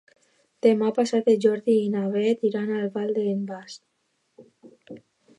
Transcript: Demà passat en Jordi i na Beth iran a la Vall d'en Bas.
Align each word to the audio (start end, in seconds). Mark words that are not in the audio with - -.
Demà 0.65 0.87
passat 0.99 1.27
en 1.33 1.35
Jordi 1.43 1.75
i 1.81 1.91
na 1.95 2.01
Beth 2.15 2.45
iran 2.49 2.71
a 2.71 2.79
la 2.85 2.89
Vall 2.95 3.13
d'en 3.19 3.43
Bas. 3.51 3.77